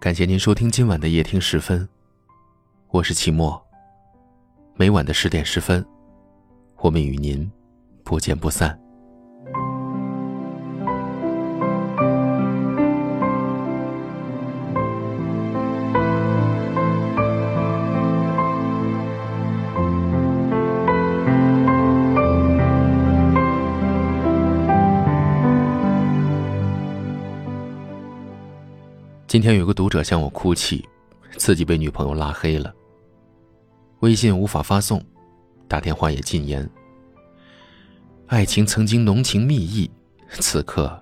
[0.00, 1.86] 感谢您收听今晚的夜听十分，
[2.90, 3.60] 我是齐墨。
[4.76, 5.84] 每晚的十点十分，
[6.76, 7.50] 我们与您
[8.04, 8.78] 不见不散。
[29.38, 30.84] 今天有个读者向我哭泣，
[31.36, 32.74] 自己被女朋友拉黑了，
[34.00, 35.00] 微信无法发送，
[35.68, 36.68] 打电话也禁言。
[38.26, 39.88] 爱情曾经浓情蜜意，
[40.40, 41.00] 此刻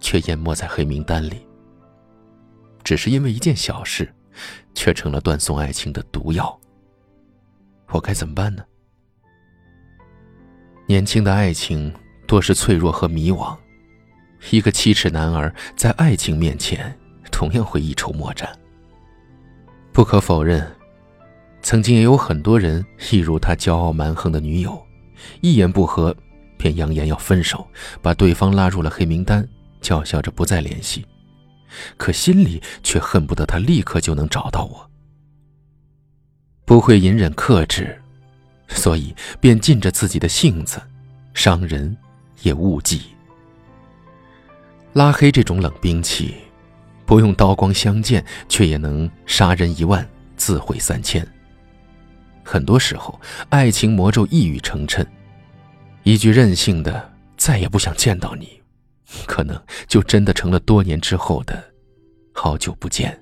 [0.00, 1.46] 却淹没在黑名单里。
[2.82, 4.10] 只是因为一件小事，
[4.74, 6.58] 却成了断送爱情的毒药。
[7.88, 8.64] 我该怎么办呢？
[10.86, 11.92] 年轻的爱情
[12.26, 13.54] 多是脆弱和迷惘，
[14.50, 16.98] 一个七尺男儿在爱情面前。
[17.44, 18.48] 同样会一筹莫展。
[19.92, 20.66] 不可否认，
[21.60, 24.82] 曾经也有很多人一如他骄傲蛮横的女友，
[25.42, 26.16] 一言不合
[26.56, 27.66] 便扬言要分手，
[28.00, 29.46] 把对方拉入了黑名单，
[29.82, 31.04] 叫嚣着不再联系，
[31.98, 34.90] 可心里却恨不得他立刻就能找到我。
[36.64, 38.00] 不会隐忍克制，
[38.68, 40.80] 所以便尽着自己的性子，
[41.34, 41.94] 伤人
[42.40, 43.02] 也误己。
[44.94, 46.36] 拉黑这种冷兵器。
[47.06, 51.26] 不用刀光相见，却也能杀人一万，自毁三千。
[52.42, 55.04] 很多时候，爱情魔咒一语成谶，
[56.02, 58.60] 一句任性的“再也不想见到你”，
[59.26, 61.62] 可能就真的成了多年之后的
[62.32, 63.18] “好久不见”。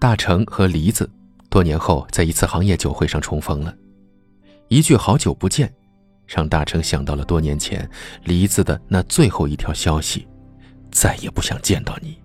[0.00, 1.08] 大成和梨子。
[1.52, 3.76] 多年后，在一次行业酒会上重逢了，
[4.68, 5.70] 一句“好久不见”，
[6.26, 7.86] 让大成想到了多年前
[8.24, 10.26] 梨子的那最后一条消息
[10.90, 12.16] ：“再也不想见到你。”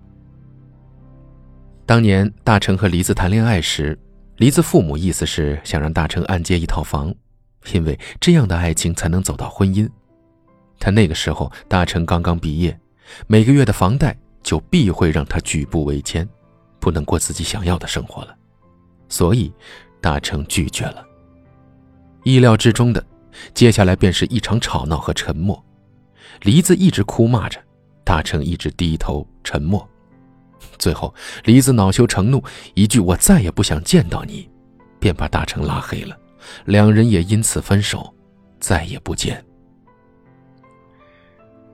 [1.84, 3.98] 当年大成和梨子谈恋爱时，
[4.38, 7.14] 梨子父母意思是想让大成按揭一套房，
[7.74, 9.86] 因为这样的爱情才能走到婚姻。
[10.78, 12.80] 但那个时候大成刚刚毕业，
[13.26, 16.26] 每个月的房贷就必会让他举步维艰，
[16.80, 18.37] 不能过自己想要的生活了。
[19.08, 19.52] 所以，
[20.00, 21.04] 大成拒绝了。
[22.24, 23.04] 意料之中的，
[23.54, 25.62] 接下来便是一场吵闹和沉默。
[26.42, 27.58] 梨子一直哭骂着，
[28.04, 29.88] 大成一直低头沉默。
[30.78, 31.14] 最后，
[31.44, 32.42] 梨子恼羞成怒，
[32.74, 34.48] 一句“我再也不想见到你”，
[35.00, 36.16] 便把大成拉黑了。
[36.66, 38.14] 两人也因此分手，
[38.60, 39.44] 再也不见。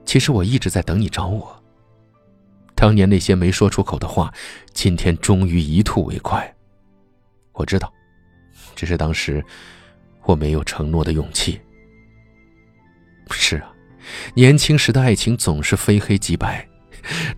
[0.05, 1.55] 其实我一直在等你找我。
[2.75, 4.33] 当年那些没说出口的话，
[4.73, 6.55] 今天终于一吐为快。
[7.55, 7.91] 我知道，
[8.75, 9.43] 只是当时
[10.23, 11.59] 我没有承诺的勇气。
[13.31, 13.73] 是啊，
[14.33, 16.67] 年轻时的爱情总是非黑即白，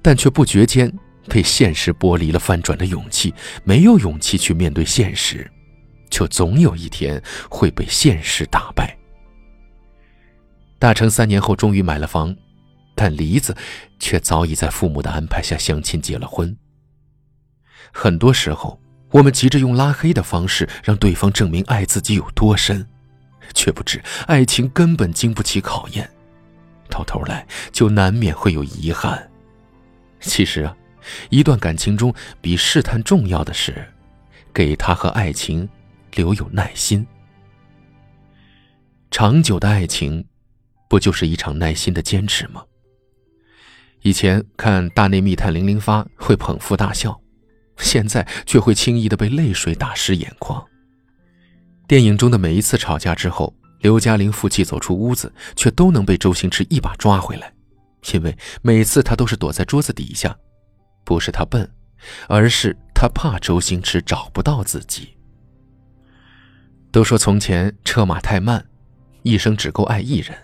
[0.01, 0.91] 但却不觉间
[1.29, 3.33] 被现实剥离了翻转的勇气。
[3.63, 5.50] 没有勇气去面对现实，
[6.09, 8.97] 就总有一天会被现实打败。
[10.79, 12.35] 大成三年后终于买了房，
[12.95, 13.56] 但梨子
[14.00, 16.57] 却早已在父母的安排下相亲结了婚。
[17.94, 18.79] 很多时候。
[19.12, 22.85] 我们急着用拉黑的方式让对方证明爱自己有多深，
[23.53, 26.09] 却不知爱情根本经不起考验，
[26.90, 29.29] 到头来就难免会有遗憾。
[30.19, 30.75] 其实啊，
[31.29, 33.85] 一段感情中比试探重要的是，
[34.53, 35.68] 给他和爱情
[36.13, 37.06] 留有耐心。
[39.09, 40.25] 长久的爱情，
[40.89, 42.62] 不就是一场耐心的坚持吗？
[44.01, 47.18] 以前看《大内密探零零发》会捧腹大笑。
[47.77, 50.63] 现在却会轻易的被泪水打湿眼眶。
[51.88, 57.53] 电影中的每一次吵架之后，刘嘉玲负气走出屋子，却都能被周星驰一把抓回来，
[58.13, 60.35] 因为每次他都是躲在桌子底下，
[61.06, 61.69] 不是他笨，
[62.27, 65.15] 而是他怕周星驰找不到自己。
[66.91, 68.65] 都说从前车马太慢，
[69.21, 70.35] 一生只够爱一人，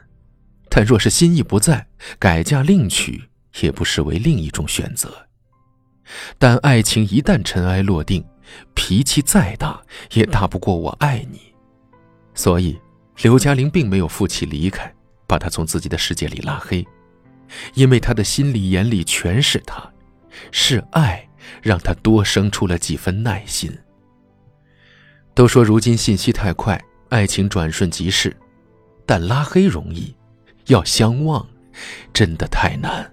[0.69, 1.87] 但若是心意不在，
[2.19, 3.29] 改嫁另娶
[3.61, 5.27] 也不失为另一种选择。
[6.37, 8.25] 但爱情一旦尘埃落定，
[8.73, 9.81] 脾气再大
[10.13, 11.39] 也大不过我爱你。
[12.33, 12.79] 所以，
[13.21, 14.93] 刘嘉玲并没有负气离开，
[15.27, 16.85] 把他从自己的世界里拉黑，
[17.73, 19.91] 因为他的心里眼里全是他，
[20.51, 21.27] 是爱
[21.61, 23.71] 让他多生出了几分耐心。
[25.33, 26.79] 都说如今信息太快，
[27.09, 28.35] 爱情转瞬即逝，
[29.05, 30.15] 但拉黑容易，
[30.67, 31.47] 要相忘，
[32.11, 33.11] 真的太难。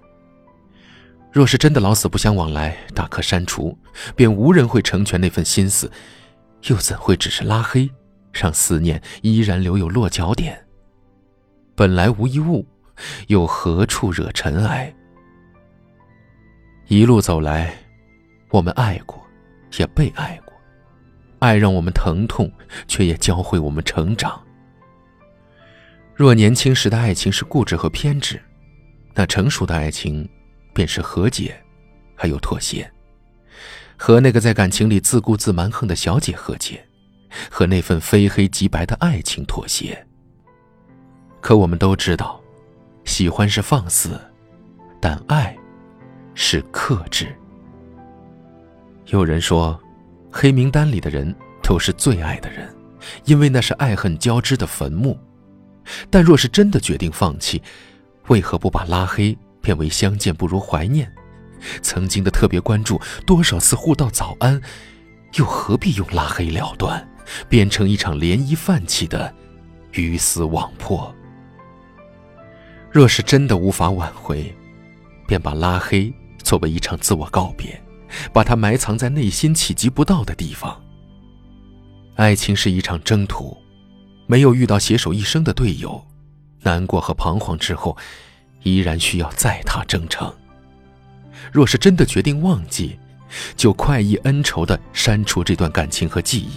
[1.31, 3.77] 若是真的老死不相往来，大可删除，
[4.15, 5.89] 便无人会成全那份心思，
[6.67, 7.89] 又怎会只是拉黑，
[8.33, 10.61] 让思念依然留有落脚点。
[11.73, 12.67] 本来无一物，
[13.27, 14.93] 又何处惹尘埃？
[16.87, 17.73] 一路走来，
[18.49, 19.25] 我们爱过，
[19.79, 20.53] 也被爱过。
[21.39, 22.51] 爱让我们疼痛，
[22.89, 24.39] 却也教会我们成长。
[26.13, 28.39] 若年轻时的爱情是固执和偏执，
[29.15, 30.29] 那成熟的爱情
[30.73, 31.55] 便是和解，
[32.15, 32.89] 还有妥协。
[33.97, 36.83] 和那个在感情里自顾自蛮横的小姐和解，
[37.49, 40.07] 和那份非黑即白的爱情妥协。
[41.39, 42.41] 可我们都知道，
[43.05, 44.19] 喜欢是放肆，
[44.99, 45.55] 但爱
[46.33, 47.35] 是克制。
[49.07, 49.79] 有人说，
[50.31, 52.73] 黑名单里的人都是最爱的人，
[53.25, 55.19] 因为那是爱恨交织的坟墓。
[56.09, 57.61] 但若是真的决定放弃，
[58.27, 61.11] 为何不把拉黑变为相见不如怀念？
[61.81, 64.59] 曾经的特别关注，多少次互道早安，
[65.35, 67.07] 又何必用拉黑了断，
[67.47, 69.33] 变成一场涟漪泛起的
[69.91, 71.13] 鱼死网破？
[72.89, 74.53] 若是真的无法挽回，
[75.27, 76.11] 便把拉黑
[76.43, 77.79] 作为一场自我告别，
[78.33, 80.83] 把它埋藏在内心企及不到的地方。
[82.15, 83.55] 爱情是一场征途，
[84.25, 86.03] 没有遇到携手一生的队友，
[86.63, 87.95] 难过和彷徨之后，
[88.63, 90.33] 依然需要再踏征程。
[91.51, 92.99] 若是真的决定忘记，
[93.55, 96.51] 就快意恩仇地删除这段感情和记忆。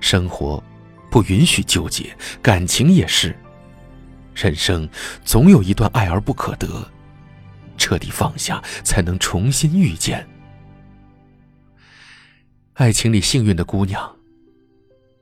[0.00, 0.62] 生活
[1.10, 3.36] 不允许纠结，感情也是。
[4.34, 4.88] 人生
[5.24, 6.88] 总有一段爱而不可得，
[7.76, 10.26] 彻底放下，才能重新遇见。
[12.74, 14.16] 爱情里幸运的姑娘，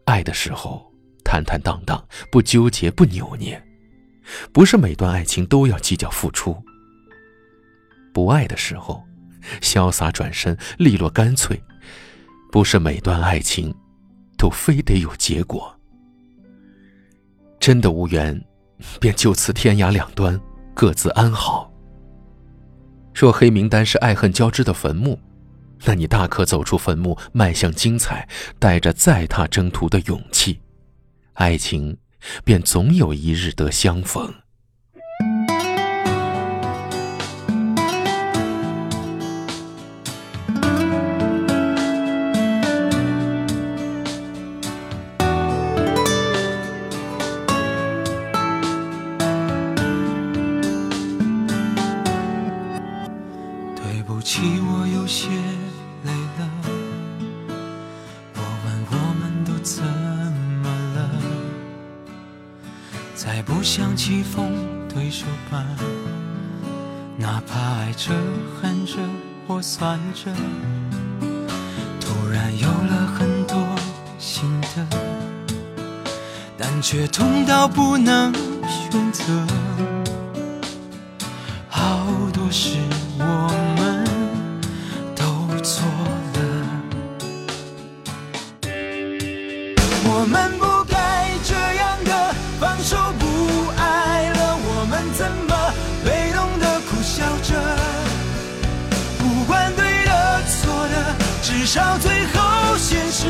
[0.05, 0.93] 爱的时候
[1.25, 3.61] 坦坦荡荡，不纠结，不扭捏。
[4.52, 6.56] 不是每段爱情都要计较付出。
[8.12, 9.04] 不爱的时候，
[9.60, 11.60] 潇洒转身，利落干脆。
[12.50, 13.75] 不是每段爱情
[14.36, 15.78] 都非得有结果。
[17.60, 18.42] 真的无缘。
[19.00, 20.40] 便就此天涯两端，
[20.72, 21.69] 各自安好。
[23.12, 25.19] 若黑名单是爱恨交织的坟墓，
[25.84, 28.28] 那你大可走出坟墓，迈向精彩，
[28.60, 30.60] 带着再踏征途的勇气，
[31.32, 31.98] 爱情
[32.44, 34.35] 便总有一日得相逢。
[63.70, 64.50] 像棋逢
[64.88, 65.62] 对手般，
[67.19, 68.15] 哪怕爱着、
[68.59, 68.94] 恨着
[69.47, 70.32] 或算着，
[72.00, 73.59] 突然有了很多
[74.19, 74.87] 心得，
[76.56, 78.32] 但却痛到不能
[78.67, 79.25] 选择。
[81.69, 82.79] 好多事
[83.19, 84.03] 我们
[85.14, 85.23] 都
[85.62, 85.87] 错
[86.32, 86.41] 了，
[90.05, 90.77] 我们不。
[101.68, 103.26] 少最后现实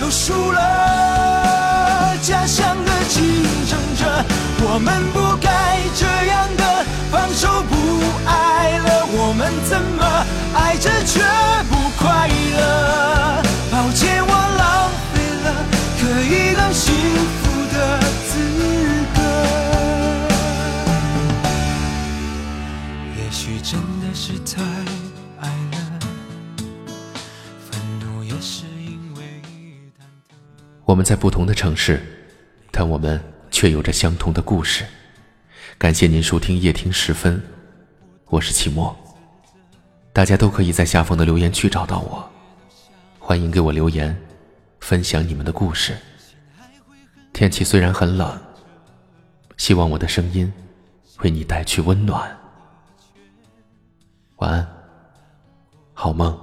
[0.00, 4.24] 都输了，家乡的竞争者，
[4.64, 6.51] 我们不该这样
[30.92, 32.02] 我们在不同的城市，
[32.70, 33.18] 但我们
[33.50, 34.84] 却有着相同的故事。
[35.78, 37.42] 感谢您收听夜听时分，
[38.26, 38.94] 我是齐墨。
[40.12, 42.30] 大家都可以在下方的留言区找到我，
[43.18, 44.14] 欢迎给我留言，
[44.80, 45.96] 分享你们的故事。
[47.32, 48.38] 天气虽然很冷，
[49.56, 50.52] 希望我的声音
[51.20, 52.38] 为你带去温暖。
[54.36, 54.68] 晚安，
[55.94, 56.38] 好梦。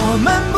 [0.00, 0.57] 我们